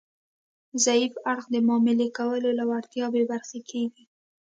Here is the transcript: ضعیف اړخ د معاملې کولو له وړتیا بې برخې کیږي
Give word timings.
ضعیف 0.83 1.13
اړخ 1.31 1.45
د 1.51 1.55
معاملې 1.67 2.07
کولو 2.17 2.49
له 2.59 2.63
وړتیا 2.69 3.05
بې 3.13 3.23
برخې 3.31 3.59
کیږي 3.69 4.03